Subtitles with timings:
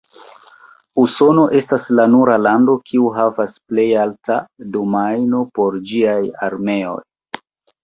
[1.01, 4.41] Usono estas la nura lando kiu havas plejalta
[4.79, 6.19] domajno por ĝiaj
[6.51, 6.99] armeoj.